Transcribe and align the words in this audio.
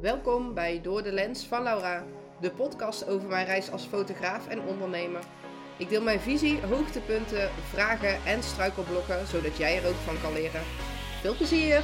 Welkom 0.00 0.54
bij 0.54 0.80
Door 0.82 1.02
de 1.02 1.12
Lens 1.12 1.46
van 1.46 1.62
Laura, 1.62 2.04
de 2.40 2.50
podcast 2.50 3.08
over 3.08 3.28
mijn 3.28 3.46
reis 3.46 3.70
als 3.70 3.84
fotograaf 3.84 4.48
en 4.48 4.60
ondernemer. 4.60 5.22
Ik 5.78 5.88
deel 5.88 6.02
mijn 6.02 6.20
visie, 6.20 6.60
hoogtepunten, 6.60 7.50
vragen 7.70 8.24
en 8.24 8.42
struikelblokken, 8.42 9.26
zodat 9.26 9.56
jij 9.56 9.76
er 9.76 9.88
ook 9.88 9.94
van 9.94 10.20
kan 10.22 10.32
leren. 10.32 10.60
Veel 11.20 11.34
plezier! 11.36 11.82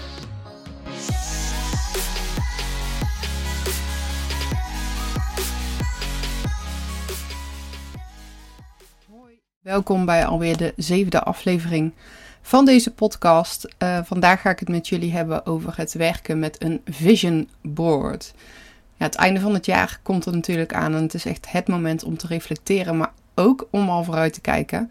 Welkom 9.60 10.04
bij 10.04 10.26
alweer 10.26 10.56
de 10.56 10.72
zevende 10.76 11.22
aflevering 11.22 11.94
van 12.42 12.64
deze 12.64 12.90
podcast. 12.90 13.68
Uh, 13.78 13.98
vandaag 14.04 14.40
ga 14.40 14.50
ik 14.50 14.58
het 14.58 14.68
met 14.68 14.88
jullie 14.88 15.12
hebben 15.12 15.46
over 15.46 15.76
het 15.76 15.92
werken 15.92 16.38
met 16.38 16.62
een 16.62 16.80
vision 16.84 17.48
board. 17.62 18.34
Ja, 18.96 19.04
het 19.04 19.14
einde 19.14 19.40
van 19.40 19.54
het 19.54 19.66
jaar 19.66 20.00
komt 20.02 20.26
er 20.26 20.32
natuurlijk 20.32 20.74
aan 20.74 20.94
en 20.94 21.02
het 21.02 21.14
is 21.14 21.24
echt 21.24 21.52
het 21.52 21.68
moment 21.68 22.04
om 22.04 22.16
te 22.16 22.26
reflecteren, 22.26 22.96
maar 22.96 23.12
ook 23.34 23.68
om 23.70 23.88
al 23.88 24.04
vooruit 24.04 24.32
te 24.32 24.40
kijken. 24.40 24.90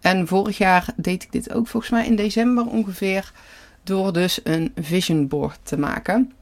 En 0.00 0.26
vorig 0.26 0.58
jaar 0.58 0.86
deed 0.96 1.22
ik 1.22 1.32
dit 1.32 1.52
ook 1.52 1.66
volgens 1.66 1.92
mij 1.92 2.06
in 2.06 2.16
december 2.16 2.66
ongeveer, 2.66 3.32
door 3.82 4.12
dus 4.12 4.40
een 4.44 4.72
vision 4.74 5.28
board 5.28 5.58
te 5.62 5.78
maken. 5.78 6.32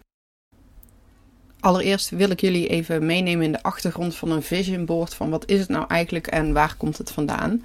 Allereerst 1.61 2.11
wil 2.11 2.31
ik 2.31 2.41
jullie 2.41 2.69
even 2.69 3.07
meenemen 3.07 3.45
in 3.45 3.53
de 3.53 3.63
achtergrond 3.63 4.17
van 4.17 4.31
een 4.31 4.43
vision 4.43 4.85
board. 4.85 5.15
Van 5.15 5.31
wat 5.31 5.47
is 5.47 5.61
het 5.61 5.69
nou 5.69 5.85
eigenlijk 5.89 6.27
en 6.27 6.53
waar 6.53 6.75
komt 6.77 6.99
het 6.99 7.11
vandaan? 7.11 7.63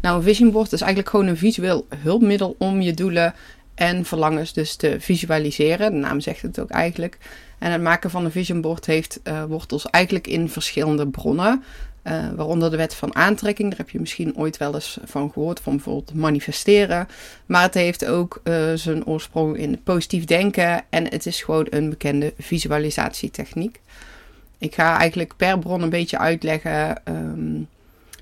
Nou, 0.00 0.16
een 0.16 0.22
vision 0.22 0.50
board 0.50 0.72
is 0.72 0.80
eigenlijk 0.80 1.10
gewoon 1.10 1.26
een 1.26 1.36
visueel 1.36 1.86
hulpmiddel 1.96 2.54
om 2.58 2.80
je 2.80 2.94
doelen 2.94 3.34
en 3.74 4.04
verlangens 4.04 4.52
dus 4.52 4.76
te 4.76 4.96
visualiseren. 4.98 5.92
De 5.92 5.98
naam 5.98 6.20
zegt 6.20 6.42
het 6.42 6.60
ook 6.60 6.70
eigenlijk. 6.70 7.18
En 7.58 7.72
het 7.72 7.82
maken 7.82 8.10
van 8.10 8.24
een 8.24 8.30
vision 8.30 8.60
board 8.60 8.86
heeft 8.86 9.20
uh, 9.24 9.44
wortels 9.44 9.86
eigenlijk 9.90 10.26
in 10.26 10.48
verschillende 10.48 11.06
bronnen. 11.06 11.64
Uh, 12.02 12.28
waaronder 12.36 12.70
de 12.70 12.76
wet 12.76 12.94
van 12.94 13.14
aantrekking, 13.14 13.68
daar 13.68 13.78
heb 13.78 13.90
je 13.90 14.00
misschien 14.00 14.36
ooit 14.36 14.56
wel 14.56 14.74
eens 14.74 14.98
van 15.04 15.32
gehoord, 15.32 15.60
van 15.60 15.74
bijvoorbeeld 15.74 16.14
manifesteren. 16.14 17.08
Maar 17.46 17.62
het 17.62 17.74
heeft 17.74 18.06
ook 18.06 18.40
uh, 18.44 18.72
zijn 18.74 19.06
oorsprong 19.06 19.56
in 19.56 19.80
positief 19.82 20.24
denken 20.24 20.84
en 20.90 21.04
het 21.04 21.26
is 21.26 21.42
gewoon 21.42 21.66
een 21.70 21.90
bekende 21.90 22.34
visualisatietechniek. 22.38 23.80
Ik 24.58 24.74
ga 24.74 24.98
eigenlijk 24.98 25.36
per 25.36 25.58
bron 25.58 25.82
een 25.82 25.90
beetje 25.90 26.18
uitleggen 26.18 27.02
um, 27.04 27.68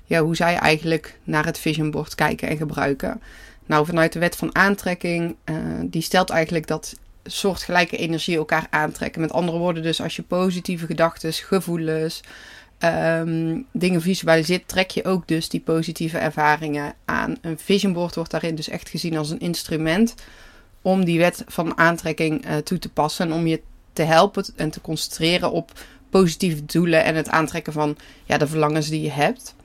ja, 0.05 0.21
hoe 0.21 0.35
zij 0.35 0.55
eigenlijk 0.55 1.19
naar 1.23 1.45
het 1.45 1.59
vision 1.59 1.91
board 1.91 2.15
kijken 2.15 2.47
en 2.47 2.57
gebruiken. 2.57 3.21
Nou, 3.65 3.85
vanuit 3.85 4.13
de 4.13 4.19
wet 4.19 4.35
van 4.35 4.55
aantrekking, 4.55 5.35
uh, 5.45 5.55
die 5.83 6.01
stelt 6.01 6.29
eigenlijk 6.29 6.67
dat 6.67 6.95
soortgelijke 7.23 7.97
energie 7.97 8.37
elkaar 8.37 8.67
aantrekken. 8.69 9.21
Met 9.21 9.31
andere 9.31 9.57
woorden, 9.57 9.83
dus 9.83 10.01
als 10.01 10.15
je 10.15 10.21
positieve 10.21 10.85
gedachten, 10.85 11.33
gevoelens, 11.33 12.21
um, 12.79 13.65
dingen 13.71 14.01
visualiseert, 14.01 14.67
trek 14.67 14.91
je 14.91 15.05
ook 15.05 15.27
dus 15.27 15.49
die 15.49 15.59
positieve 15.59 16.17
ervaringen 16.17 16.93
aan. 17.05 17.37
Een 17.41 17.59
vision 17.59 17.93
board 17.93 18.15
wordt 18.15 18.31
daarin 18.31 18.55
dus 18.55 18.69
echt 18.69 18.89
gezien 18.89 19.17
als 19.17 19.29
een 19.29 19.39
instrument 19.39 20.15
om 20.81 21.05
die 21.05 21.19
wet 21.19 21.43
van 21.47 21.77
aantrekking 21.77 22.45
uh, 22.45 22.55
toe 22.55 22.79
te 22.79 22.89
passen 22.89 23.25
en 23.25 23.33
om 23.33 23.47
je 23.47 23.61
te 23.93 24.03
helpen 24.03 24.45
en 24.55 24.69
te 24.69 24.81
concentreren 24.81 25.51
op 25.51 25.71
positieve 26.09 26.65
doelen 26.65 27.03
en 27.03 27.15
het 27.15 27.29
aantrekken 27.29 27.73
van 27.73 27.97
ja, 28.25 28.37
de 28.37 28.47
verlangens 28.47 28.89
die 28.89 29.01
je 29.01 29.11
hebt 29.11 29.55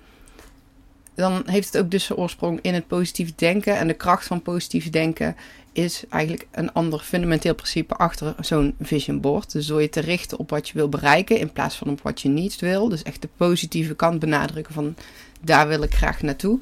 dan 1.14 1.42
heeft 1.46 1.72
het 1.72 1.82
ook 1.82 1.90
dus 1.90 2.04
zijn 2.04 2.18
oorsprong 2.18 2.58
in 2.62 2.74
het 2.74 2.86
positief 2.86 3.34
denken. 3.34 3.76
En 3.76 3.86
de 3.86 3.94
kracht 3.94 4.26
van 4.26 4.42
positief 4.42 4.90
denken 4.90 5.36
is 5.72 6.04
eigenlijk 6.08 6.46
een 6.50 6.72
ander 6.72 6.98
fundamenteel 6.98 7.54
principe 7.54 7.94
achter 7.94 8.34
zo'n 8.40 8.74
vision 8.80 9.20
board. 9.20 9.52
Dus 9.52 9.66
door 9.66 9.80
je 9.80 9.88
te 9.88 10.00
richten 10.00 10.38
op 10.38 10.50
wat 10.50 10.68
je 10.68 10.74
wil 10.74 10.88
bereiken 10.88 11.38
in 11.38 11.52
plaats 11.52 11.76
van 11.76 11.88
op 11.88 12.00
wat 12.02 12.20
je 12.20 12.28
niet 12.28 12.60
wil. 12.60 12.88
Dus 12.88 13.02
echt 13.02 13.22
de 13.22 13.28
positieve 13.36 13.94
kant 13.94 14.18
benadrukken 14.18 14.74
van 14.74 14.94
daar 15.40 15.68
wil 15.68 15.82
ik 15.82 15.94
graag 15.94 16.22
naartoe. 16.22 16.58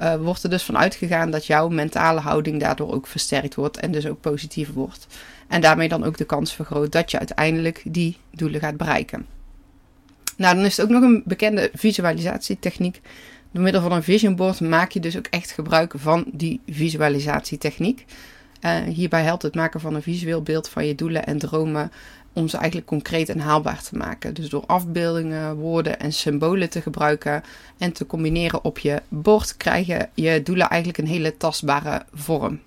Uh, 0.00 0.16
wordt 0.16 0.42
er 0.42 0.50
dus 0.50 0.62
van 0.62 0.78
uitgegaan 0.78 1.30
dat 1.30 1.46
jouw 1.46 1.68
mentale 1.68 2.20
houding 2.20 2.60
daardoor 2.60 2.92
ook 2.92 3.06
versterkt 3.06 3.54
wordt 3.54 3.76
en 3.76 3.92
dus 3.92 4.06
ook 4.06 4.20
positiever 4.20 4.74
wordt. 4.74 5.06
En 5.48 5.60
daarmee 5.60 5.88
dan 5.88 6.04
ook 6.04 6.16
de 6.16 6.24
kans 6.24 6.54
vergroot 6.54 6.92
dat 6.92 7.10
je 7.10 7.18
uiteindelijk 7.18 7.82
die 7.84 8.16
doelen 8.30 8.60
gaat 8.60 8.76
bereiken. 8.76 9.26
Nou, 10.36 10.54
dan 10.54 10.64
is 10.64 10.76
het 10.76 10.86
ook 10.86 10.92
nog 10.92 11.02
een 11.02 11.22
bekende 11.24 11.70
visualisatietechniek 11.74 13.00
door 13.50 13.62
middel 13.62 13.82
van 13.82 13.92
een 13.92 14.02
vision 14.02 14.36
board 14.36 14.60
maak 14.60 14.90
je 14.90 15.00
dus 15.00 15.16
ook 15.16 15.26
echt 15.26 15.50
gebruik 15.50 15.92
van 15.96 16.24
die 16.32 16.60
visualisatietechniek. 16.66 18.04
Uh, 18.60 18.82
hierbij 18.82 19.22
helpt 19.22 19.42
het 19.42 19.54
maken 19.54 19.80
van 19.80 19.94
een 19.94 20.02
visueel 20.02 20.42
beeld 20.42 20.68
van 20.68 20.86
je 20.86 20.94
doelen 20.94 21.26
en 21.26 21.38
dromen 21.38 21.90
om 22.32 22.48
ze 22.48 22.56
eigenlijk 22.56 22.86
concreet 22.86 23.28
en 23.28 23.38
haalbaar 23.38 23.82
te 23.82 23.96
maken. 23.96 24.34
Dus 24.34 24.48
door 24.48 24.64
afbeeldingen, 24.66 25.54
woorden 25.54 26.00
en 26.00 26.12
symbolen 26.12 26.70
te 26.70 26.82
gebruiken 26.82 27.42
en 27.78 27.92
te 27.92 28.06
combineren 28.06 28.64
op 28.64 28.78
je 28.78 29.02
bord, 29.08 29.56
krijgen 29.56 30.10
je 30.14 30.42
doelen 30.42 30.68
eigenlijk 30.68 30.98
een 30.98 31.06
hele 31.06 31.36
tastbare 31.36 32.04
vorm. 32.12 32.60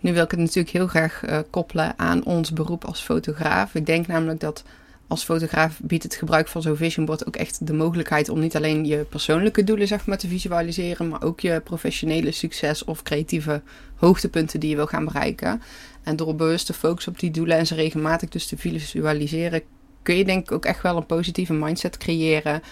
Nu 0.00 0.12
wil 0.12 0.24
ik 0.24 0.30
het 0.30 0.40
natuurlijk 0.40 0.70
heel 0.70 0.86
graag 0.86 1.22
uh, 1.24 1.38
koppelen 1.50 1.98
aan 1.98 2.24
ons 2.24 2.52
beroep 2.52 2.84
als 2.84 3.00
fotograaf. 3.00 3.74
Ik 3.74 3.86
denk 3.86 4.06
namelijk 4.06 4.40
dat 4.40 4.64
als 5.06 5.24
fotograaf 5.24 5.80
biedt 5.82 6.02
het 6.02 6.14
gebruik 6.14 6.48
van 6.48 6.62
zo'n 6.62 6.76
vision 6.76 7.04
board 7.04 7.26
ook 7.26 7.36
echt 7.36 7.66
de 7.66 7.72
mogelijkheid 7.72 8.28
om 8.28 8.40
niet 8.40 8.56
alleen 8.56 8.84
je 8.84 8.96
persoonlijke 8.96 9.64
doelen 9.64 9.86
zeg 9.86 10.06
maar, 10.06 10.18
te 10.18 10.28
visualiseren, 10.28 11.08
maar 11.08 11.22
ook 11.22 11.40
je 11.40 11.60
professionele 11.64 12.32
succes 12.32 12.84
of 12.84 13.02
creatieve 13.02 13.62
hoogtepunten 13.96 14.60
die 14.60 14.70
je 14.70 14.76
wil 14.76 14.86
gaan 14.86 15.04
bereiken. 15.04 15.62
En 16.02 16.16
door 16.16 16.34
bewust 16.34 16.66
te 16.66 16.72
focussen 16.72 17.12
op 17.12 17.18
die 17.18 17.30
doelen 17.30 17.56
en 17.56 17.66
ze 17.66 17.74
regelmatig 17.74 18.28
dus 18.28 18.46
te 18.46 18.56
visualiseren, 18.56 19.62
kun 20.02 20.16
je 20.16 20.24
denk 20.24 20.42
ik 20.42 20.52
ook 20.52 20.64
echt 20.64 20.82
wel 20.82 20.96
een 20.96 21.06
positieve 21.06 21.52
mindset 21.52 21.96
creëren. 21.96 22.62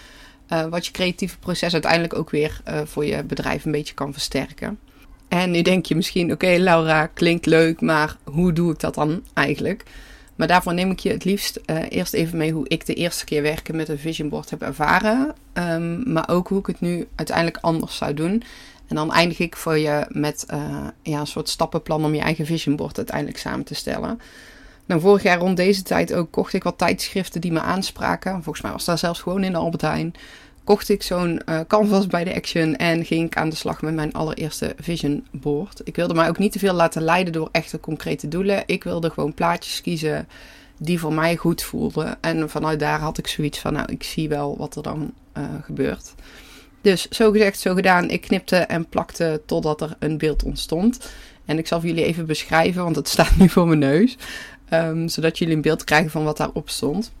Uh, 0.49 0.65
wat 0.65 0.85
je 0.85 0.91
creatieve 0.91 1.39
proces 1.39 1.73
uiteindelijk 1.73 2.15
ook 2.15 2.29
weer 2.29 2.61
uh, 2.67 2.81
voor 2.83 3.05
je 3.05 3.23
bedrijf 3.23 3.65
een 3.65 3.71
beetje 3.71 3.93
kan 3.93 4.13
versterken. 4.13 4.79
En 5.27 5.51
nu 5.51 5.61
denk 5.61 5.85
je 5.85 5.95
misschien, 5.95 6.31
oké 6.31 6.55
Laura, 6.57 7.07
klinkt 7.07 7.45
leuk, 7.45 7.81
maar 7.81 8.17
hoe 8.23 8.53
doe 8.53 8.71
ik 8.71 8.79
dat 8.79 8.95
dan 8.95 9.23
eigenlijk? 9.33 9.83
Maar 10.35 10.47
daarvoor 10.47 10.73
neem 10.73 10.91
ik 10.91 10.99
je 10.99 11.11
het 11.11 11.23
liefst 11.23 11.59
uh, 11.65 11.77
eerst 11.89 12.13
even 12.13 12.37
mee 12.37 12.51
hoe 12.51 12.67
ik 12.67 12.85
de 12.85 12.93
eerste 12.93 13.25
keer 13.25 13.41
werken 13.41 13.75
met 13.75 13.89
een 13.89 13.99
vision 13.99 14.29
board 14.29 14.49
heb 14.49 14.61
ervaren. 14.61 15.33
Um, 15.53 16.11
maar 16.11 16.29
ook 16.29 16.47
hoe 16.47 16.59
ik 16.59 16.65
het 16.65 16.81
nu 16.81 17.07
uiteindelijk 17.15 17.57
anders 17.61 17.95
zou 17.97 18.13
doen. 18.13 18.43
En 18.87 18.95
dan 18.95 19.11
eindig 19.13 19.39
ik 19.39 19.55
voor 19.55 19.77
je 19.77 20.05
met 20.09 20.45
uh, 20.53 20.87
ja, 21.01 21.19
een 21.19 21.27
soort 21.27 21.49
stappenplan 21.49 22.05
om 22.05 22.13
je 22.13 22.21
eigen 22.21 22.45
vision 22.45 22.75
board 22.75 22.97
uiteindelijk 22.97 23.37
samen 23.37 23.65
te 23.65 23.75
stellen. 23.75 24.19
Nou, 24.85 25.01
vorig 25.01 25.23
jaar 25.23 25.37
rond 25.37 25.57
deze 25.57 25.83
tijd 25.83 26.13
ook 26.13 26.31
kocht 26.31 26.53
ik 26.53 26.63
wat 26.63 26.77
tijdschriften 26.77 27.41
die 27.41 27.51
me 27.51 27.61
aanspraken. 27.61 28.43
Volgens 28.43 28.61
mij 28.61 28.71
was 28.71 28.85
dat 28.85 28.99
zelfs 28.99 29.21
gewoon 29.21 29.43
in 29.43 29.51
de 29.51 29.57
Albert 29.57 29.81
Heijn 29.81 30.13
kocht 30.63 30.89
ik 30.89 31.03
zo'n 31.03 31.41
uh, 31.49 31.59
canvas 31.67 32.07
bij 32.07 32.23
de 32.23 32.35
Action 32.35 32.75
en 32.75 33.05
ging 33.05 33.25
ik 33.25 33.37
aan 33.37 33.49
de 33.49 33.55
slag 33.55 33.81
met 33.81 33.93
mijn 33.93 34.13
allereerste 34.13 34.75
vision 34.79 35.27
board. 35.31 35.81
Ik 35.83 35.95
wilde 35.95 36.13
mij 36.13 36.29
ook 36.29 36.37
niet 36.37 36.51
te 36.51 36.59
veel 36.59 36.73
laten 36.73 37.01
leiden 37.01 37.33
door 37.33 37.49
echte 37.51 37.79
concrete 37.79 38.27
doelen. 38.27 38.63
Ik 38.65 38.83
wilde 38.83 39.09
gewoon 39.09 39.33
plaatjes 39.33 39.81
kiezen 39.81 40.27
die 40.77 40.99
voor 40.99 41.13
mij 41.13 41.35
goed 41.35 41.63
voelden. 41.63 42.17
En 42.21 42.49
vanuit 42.49 42.79
daar 42.79 42.99
had 42.99 43.17
ik 43.17 43.27
zoiets 43.27 43.59
van, 43.59 43.73
nou, 43.73 43.91
ik 43.91 44.03
zie 44.03 44.29
wel 44.29 44.57
wat 44.57 44.75
er 44.75 44.83
dan 44.83 45.13
uh, 45.37 45.43
gebeurt. 45.61 46.13
Dus 46.81 47.07
zo 47.07 47.31
gezegd, 47.31 47.59
zo 47.59 47.73
gedaan. 47.73 48.09
Ik 48.09 48.21
knipte 48.21 48.55
en 48.55 48.85
plakte 48.85 49.41
totdat 49.45 49.81
er 49.81 49.95
een 49.99 50.17
beeld 50.17 50.43
ontstond. 50.43 51.11
En 51.45 51.57
ik 51.57 51.67
zal 51.67 51.81
jullie 51.81 52.05
even 52.05 52.25
beschrijven, 52.25 52.83
want 52.83 52.95
het 52.95 53.07
staat 53.17 53.35
nu 53.35 53.49
voor 53.49 53.67
mijn 53.67 53.79
neus. 53.79 54.17
Um, 54.73 55.07
zodat 55.07 55.37
jullie 55.37 55.55
een 55.55 55.61
beeld 55.61 55.83
krijgen 55.83 56.11
van 56.11 56.23
wat 56.23 56.37
daarop 56.37 56.69
stond. 56.69 57.11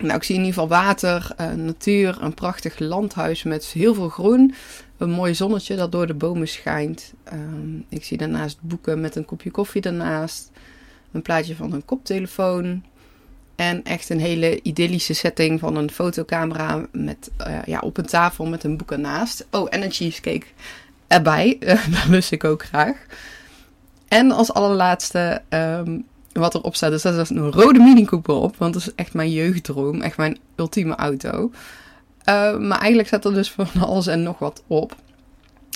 Nou, 0.00 0.14
ik 0.14 0.22
zie 0.22 0.34
in 0.34 0.44
ieder 0.44 0.60
geval 0.60 0.78
water, 0.78 1.30
uh, 1.40 1.52
natuur, 1.52 2.18
een 2.20 2.34
prachtig 2.34 2.78
landhuis 2.78 3.42
met 3.42 3.64
heel 3.64 3.94
veel 3.94 4.08
groen. 4.08 4.54
Een 4.96 5.10
mooi 5.10 5.34
zonnetje 5.34 5.76
dat 5.76 5.92
door 5.92 6.06
de 6.06 6.14
bomen 6.14 6.48
schijnt. 6.48 7.12
Um, 7.32 7.84
ik 7.88 8.04
zie 8.04 8.18
daarnaast 8.18 8.58
boeken 8.60 9.00
met 9.00 9.16
een 9.16 9.24
kopje 9.24 9.50
koffie 9.50 9.80
daarnaast. 9.80 10.50
Een 11.12 11.22
plaatje 11.22 11.56
van 11.56 11.72
een 11.72 11.84
koptelefoon. 11.84 12.84
En 13.56 13.84
echt 13.84 14.10
een 14.10 14.20
hele 14.20 14.62
idyllische 14.62 15.14
setting 15.14 15.60
van 15.60 15.76
een 15.76 15.90
fotocamera 15.90 16.86
met, 16.92 17.30
uh, 17.46 17.58
ja, 17.64 17.78
op 17.78 17.96
een 17.96 18.06
tafel 18.06 18.46
met 18.46 18.64
een 18.64 18.76
boek 18.76 18.92
ernaast. 18.92 19.46
Oh, 19.50 19.66
en 19.70 19.82
een 19.82 19.92
cheesecake 19.92 20.46
erbij. 21.06 21.56
dat 21.94 22.06
lust 22.08 22.32
ik 22.32 22.44
ook 22.44 22.64
graag. 22.64 22.96
En 24.08 24.30
als 24.30 24.52
allerlaatste 24.52 25.42
um, 25.48 26.06
wat 26.32 26.54
erop 26.54 26.76
staat. 26.76 26.90
Dus 26.90 27.02
dat 27.02 27.18
is 27.18 27.30
een 27.30 27.52
rode 27.52 27.78
Mini 27.78 28.04
Cooper 28.04 28.34
op. 28.34 28.56
Want 28.56 28.72
dat 28.72 28.82
is 28.82 28.94
echt 28.94 29.14
mijn 29.14 29.30
jeugddroom. 29.30 30.00
Echt 30.00 30.16
mijn 30.16 30.38
ultieme 30.56 30.94
auto. 30.94 31.50
Uh, 32.28 32.58
maar 32.58 32.78
eigenlijk 32.78 33.08
staat 33.08 33.24
er 33.24 33.34
dus 33.34 33.50
van 33.50 33.68
alles 33.88 34.06
en 34.06 34.22
nog 34.22 34.38
wat 34.38 34.62
op. 34.66 34.96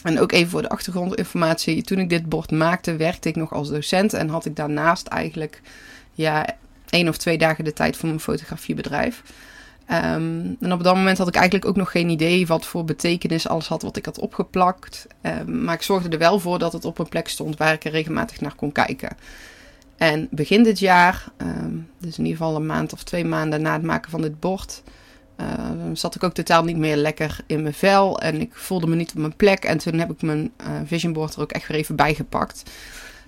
En 0.02 0.20
ook 0.20 0.32
even 0.32 0.50
voor 0.50 0.62
de 0.62 0.68
achtergrondinformatie. 0.68 1.82
Toen 1.82 1.98
ik 1.98 2.08
dit 2.08 2.28
bord 2.28 2.50
maakte, 2.50 2.96
werkte 2.96 3.28
ik 3.28 3.36
nog 3.36 3.52
als 3.52 3.68
docent. 3.68 4.12
En 4.12 4.28
had 4.28 4.44
ik 4.44 4.56
daarnaast 4.56 5.06
eigenlijk 5.06 5.60
ja, 6.12 6.46
één 6.90 7.08
of 7.08 7.16
twee 7.16 7.38
dagen 7.38 7.64
de 7.64 7.72
tijd 7.72 7.96
voor 7.96 8.08
mijn 8.08 8.20
fotografiebedrijf. 8.20 9.22
Um, 9.90 10.56
en 10.60 10.72
op 10.72 10.84
dat 10.84 10.94
moment 10.94 11.18
had 11.18 11.28
ik 11.28 11.34
eigenlijk 11.34 11.66
ook 11.66 11.76
nog 11.76 11.90
geen 11.90 12.08
idee 12.08 12.46
wat 12.46 12.66
voor 12.66 12.84
betekenis 12.84 13.48
alles 13.48 13.68
had 13.68 13.82
wat 13.82 13.96
ik 13.96 14.04
had 14.04 14.18
opgeplakt. 14.18 15.06
Um, 15.22 15.64
maar 15.64 15.74
ik 15.74 15.82
zorgde 15.82 16.08
er 16.08 16.18
wel 16.18 16.38
voor 16.38 16.58
dat 16.58 16.72
het 16.72 16.84
op 16.84 16.98
een 16.98 17.08
plek 17.08 17.28
stond 17.28 17.56
waar 17.56 17.72
ik 17.72 17.84
er 17.84 17.90
regelmatig 17.90 18.40
naar 18.40 18.54
kon 18.54 18.72
kijken. 18.72 19.16
En 19.96 20.28
begin 20.30 20.62
dit 20.62 20.78
jaar, 20.78 21.24
ehm, 21.36 21.76
dus 21.98 22.18
in 22.18 22.24
ieder 22.24 22.38
geval 22.38 22.56
een 22.56 22.66
maand 22.66 22.92
of 22.92 23.02
twee 23.02 23.24
maanden 23.24 23.62
na 23.62 23.72
het 23.72 23.82
maken 23.82 24.10
van 24.10 24.22
dit 24.22 24.40
bord, 24.40 24.82
uh, 25.40 25.46
zat 25.92 26.14
ik 26.14 26.22
ook 26.22 26.34
totaal 26.34 26.64
niet 26.64 26.76
meer 26.76 26.96
lekker 26.96 27.36
in 27.46 27.62
mijn 27.62 27.74
vel. 27.74 28.20
En 28.20 28.40
ik 28.40 28.54
voelde 28.54 28.86
me 28.86 28.96
niet 28.96 29.10
op 29.10 29.18
mijn 29.18 29.36
plek. 29.36 29.64
En 29.64 29.78
toen 29.78 29.98
heb 29.98 30.10
ik 30.10 30.22
mijn 30.22 30.52
uh, 30.60 30.66
vision 30.84 31.12
board 31.12 31.34
er 31.34 31.42
ook 31.42 31.52
echt 31.52 31.68
weer 31.68 31.76
even 31.76 31.96
bijgepakt. 31.96 32.62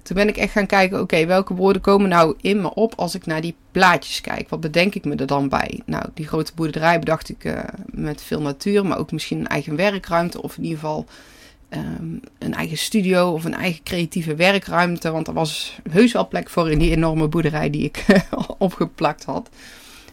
Toen 0.02 0.16
ben 0.16 0.28
ik 0.28 0.36
echt 0.36 0.52
gaan 0.52 0.66
kijken, 0.66 1.00
oké, 1.00 1.26
welke 1.26 1.54
woorden 1.54 1.82
komen 1.82 2.08
nou 2.08 2.34
in 2.40 2.60
me 2.60 2.74
op 2.74 2.94
als 2.96 3.14
ik 3.14 3.26
naar 3.26 3.40
die 3.40 3.56
plaatjes 3.70 4.20
kijk? 4.20 4.48
Wat 4.48 4.60
bedenk 4.60 4.94
ik 4.94 5.04
me 5.04 5.14
er 5.14 5.26
dan 5.26 5.48
bij? 5.48 5.80
Nou, 5.84 6.04
die 6.14 6.26
grote 6.26 6.52
boerderij 6.54 6.98
bedacht 6.98 7.28
ik 7.28 7.44
uh, 7.44 7.58
met 7.86 8.22
veel 8.22 8.40
natuur, 8.40 8.86
maar 8.86 8.98
ook 8.98 9.12
misschien 9.12 9.38
een 9.38 9.46
eigen 9.46 9.76
werkruimte. 9.76 10.42
Of 10.42 10.56
in 10.56 10.62
ieder 10.62 10.78
geval 10.78 11.06
um, 11.70 12.20
een 12.38 12.54
eigen 12.54 12.78
studio 12.78 13.32
of 13.32 13.44
een 13.44 13.54
eigen 13.54 13.82
creatieve 13.82 14.34
werkruimte. 14.34 15.10
Want 15.10 15.26
er 15.26 15.34
was 15.34 15.78
heus 15.90 16.12
wel 16.12 16.28
plek 16.28 16.50
voor 16.50 16.70
in 16.70 16.78
die 16.78 16.90
enorme 16.90 17.28
boerderij 17.28 17.70
die 17.70 17.84
ik 17.84 18.04
opgeplakt 18.58 19.24
had. 19.24 19.48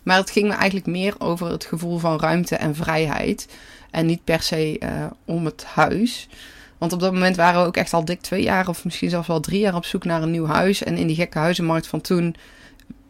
Maar 0.04 0.18
het 0.18 0.32
ging 0.32 0.48
me 0.48 0.54
eigenlijk 0.54 0.88
meer 0.88 1.16
over 1.18 1.52
het 1.52 1.66
gevoel 1.66 1.98
van 1.98 2.20
ruimte 2.20 2.56
en 2.56 2.76
vrijheid. 2.76 3.48
En 3.92 4.06
niet 4.06 4.24
per 4.24 4.42
se 4.42 4.80
uh, 4.80 5.06
om 5.26 5.46
het 5.46 5.64
huis. 5.64 6.28
Want 6.78 6.94
op 6.94 7.00
dat 7.00 7.14
moment 7.14 7.36
waren 7.36 7.62
we 7.62 7.68
ook 7.68 7.78
echt 7.78 7.94
al 7.94 8.06
dik 8.06 8.22
twee 8.22 8.44
jaar 8.44 8.68
of 8.68 8.84
misschien 8.84 9.10
zelfs 9.10 9.28
wel 9.28 9.40
drie 9.40 9.60
jaar 9.60 9.76
op 9.76 9.86
zoek 9.86 10.04
naar 10.04 10.22
een 10.22 10.32
nieuw 10.32 10.46
huis. 10.46 10.84
En 10.84 10.98
in 10.98 11.08
die 11.08 11.16
gekke 11.16 11.38
huizenmarkt 11.38 11.88
van 11.88 12.02
toen, 12.02 12.36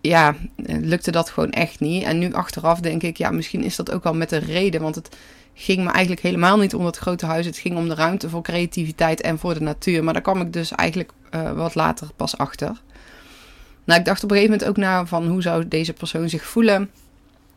ja, 0.02 0.36
lukte 0.66 1.12
dat 1.12 1.30
gewoon 1.30 1.52
echt 1.52 1.80
niet. 1.80 2.04
En 2.04 2.18
nu 2.18 2.34
achteraf 2.34 2.80
denk 2.80 3.04
ik, 3.04 3.18
ja, 3.18 3.32
misschien 3.32 3.64
is 3.64 3.76
dat 3.76 3.92
ook 3.92 4.04
wel 4.04 4.14
met 4.14 4.32
een 4.32 4.46
reden. 4.46 4.82
Want 4.82 4.96
het 4.96 5.16
ging 5.54 5.84
me 5.84 5.92
eigenlijk 5.92 6.22
helemaal 6.22 6.58
niet 6.58 6.76
om 6.76 6.84
dat 6.84 6.98
grote 6.98 7.26
huis. 7.26 7.46
Het 7.46 7.58
ging 7.58 7.78
om 7.78 7.88
de 7.88 7.96
ruimte 7.96 8.30
voor 8.30 8.42
creativiteit 8.42 9.22
en 9.22 9.40
voor 9.40 9.54
de 9.54 9.62
natuur. 9.62 10.04
Maar 10.04 10.14
daar 10.14 10.22
kwam 10.22 10.42
ik 10.42 10.54
dus 10.54 10.72
eigenlijk 10.72 11.12
uh, 11.32 11.52
wat 11.52 11.76
later 11.76 12.08
pas 12.16 12.38
achter. 12.38 12.82
Nou, 13.84 14.00
ik 14.00 14.06
dacht 14.06 14.24
op 14.24 14.32
een 14.32 14.36
gegeven 14.38 14.58
moment 14.58 14.70
ook 14.70 14.84
na 14.86 15.06
van 15.06 15.28
hoe 15.28 15.42
zou 15.42 15.68
deze 15.68 15.94
persoon 15.94 16.30
zich 16.30 16.46
voelen 16.46 16.90